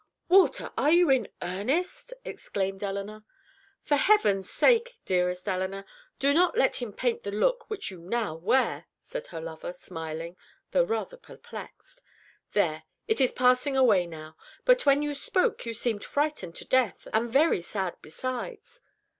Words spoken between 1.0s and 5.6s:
in earnest?" exclaimed Elinor. "For Heaven's sake, dearest